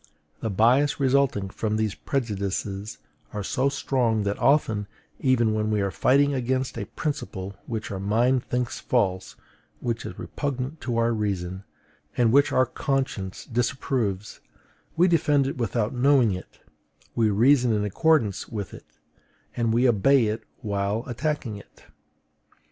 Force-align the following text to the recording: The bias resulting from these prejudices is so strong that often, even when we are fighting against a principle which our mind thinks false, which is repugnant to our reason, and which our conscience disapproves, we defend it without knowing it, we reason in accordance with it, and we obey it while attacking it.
The 0.39 0.49
bias 0.49 0.99
resulting 0.99 1.51
from 1.51 1.77
these 1.77 1.93
prejudices 1.93 2.97
is 3.35 3.47
so 3.47 3.69
strong 3.69 4.23
that 4.23 4.39
often, 4.39 4.87
even 5.19 5.53
when 5.53 5.69
we 5.69 5.79
are 5.79 5.91
fighting 5.91 6.33
against 6.33 6.75
a 6.75 6.85
principle 6.87 7.55
which 7.67 7.91
our 7.91 7.99
mind 7.99 8.43
thinks 8.43 8.79
false, 8.79 9.35
which 9.79 10.03
is 10.03 10.17
repugnant 10.17 10.81
to 10.81 10.97
our 10.97 11.13
reason, 11.13 11.65
and 12.17 12.31
which 12.31 12.51
our 12.51 12.65
conscience 12.65 13.45
disapproves, 13.45 14.39
we 14.97 15.07
defend 15.07 15.45
it 15.45 15.57
without 15.59 15.93
knowing 15.93 16.31
it, 16.31 16.61
we 17.13 17.29
reason 17.29 17.71
in 17.71 17.85
accordance 17.85 18.47
with 18.49 18.73
it, 18.73 18.97
and 19.55 19.71
we 19.71 19.87
obey 19.87 20.25
it 20.25 20.41
while 20.61 21.03
attacking 21.05 21.57
it. 21.57 21.85